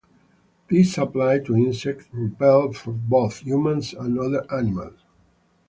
This 0.67 0.97
applied 0.97 1.45
to 1.45 1.55
insect 1.55 2.09
repellent 2.11 2.75
for 2.75 2.91
both 2.91 3.43
humans 3.45 3.93
and 3.93 4.17
other 4.17 4.51
animals. 4.51 4.97